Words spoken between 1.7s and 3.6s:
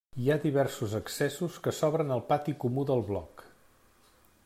s'obren al pati comú del bloc.